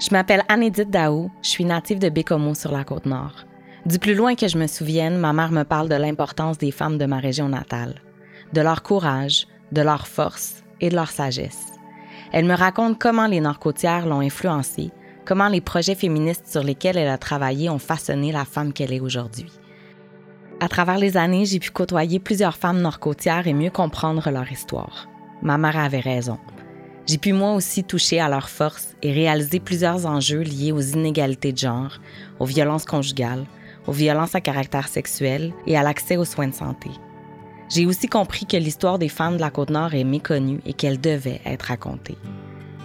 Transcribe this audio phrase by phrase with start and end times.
[0.00, 3.44] Je m'appelle Anne-Édith Daou, je suis native de Bécomo sur la côte nord.
[3.84, 6.96] Du plus loin que je me souvienne, ma mère me parle de l'importance des femmes
[6.96, 7.96] de ma région natale,
[8.54, 11.66] de leur courage, de leur force et de leur sagesse.
[12.32, 14.90] Elle me raconte comment les nord-côtières l'ont influencée,
[15.26, 19.00] comment les projets féministes sur lesquels elle a travaillé ont façonné la femme qu'elle est
[19.00, 19.52] aujourd'hui.
[20.60, 25.08] À travers les années, j'ai pu côtoyer plusieurs femmes nord-côtières et mieux comprendre leur histoire.
[25.42, 26.38] Ma mère avait raison.
[27.10, 31.50] J'ai pu moi aussi toucher à leur force et réaliser plusieurs enjeux liés aux inégalités
[31.50, 31.98] de genre,
[32.38, 33.46] aux violences conjugales,
[33.88, 36.88] aux violences à caractère sexuel et à l'accès aux soins de santé.
[37.68, 41.40] J'ai aussi compris que l'histoire des femmes de la Côte-Nord est méconnue et qu'elle devait
[41.44, 42.16] être racontée.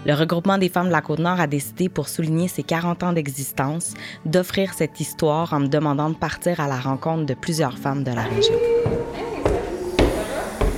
[0.07, 3.93] Le regroupement des femmes de la Côte-Nord a décidé, pour souligner ses 40 ans d'existence,
[4.25, 8.11] d'offrir cette histoire en me demandant de partir à la rencontre de plusieurs femmes de
[8.11, 8.55] la région.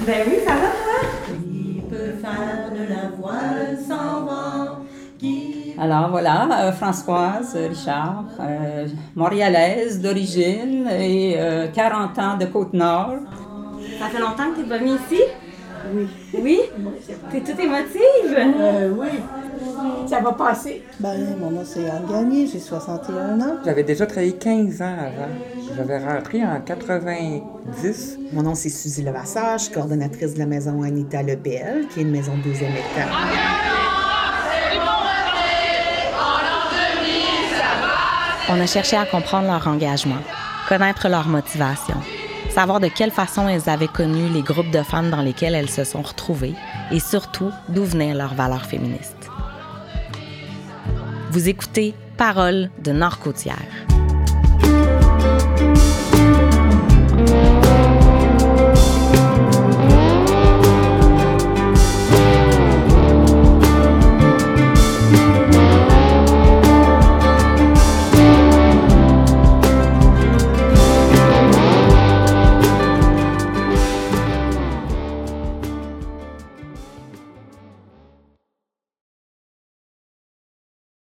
[0.05, 0.27] Ben
[5.79, 11.37] Alors voilà, euh, Françoise Richard, euh, montréalaise d'origine et
[11.73, 13.17] 40 euh, ans de Côte-Nord.
[13.99, 15.21] Ça fait longtemps que tu es venue ici?
[15.93, 16.07] Oui.
[16.33, 16.59] Oui?
[17.31, 18.95] T'es toute émotive?
[18.97, 19.07] oui.
[20.07, 20.83] Ça va passer.
[20.99, 23.57] Ben, mon nom c'est Anne Gagné, j'ai 61 ans.
[23.63, 25.31] J'avais déjà travaillé 15 ans avant.
[25.75, 28.19] J'avais rentré en 90.
[28.33, 32.03] Mon nom c'est Suzy Levasseur, je suis coordonnatrice de la maison Anita Lebel, qui est
[32.03, 33.66] une maison de deuxième étage.
[38.49, 40.21] On a cherché à comprendre leur engagement,
[40.69, 41.95] connaître leur motivation,
[42.49, 45.83] savoir de quelle façon elles avaient connu les groupes de femmes dans lesquels elles se
[45.83, 46.55] sont retrouvées
[46.89, 49.29] et surtout d'où venaient leurs valeurs féministes.
[51.31, 53.96] Vous écoutez Paroles de Nord-Côtière.